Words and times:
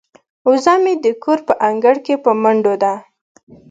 وزه 0.49 0.73
مې 0.83 0.93
د 1.03 1.05
کور 1.23 1.39
په 1.47 1.53
انګړ 1.69 1.95
کې 2.05 2.15
په 2.23 2.31
منډو 2.41 2.73
ده. 2.83 2.93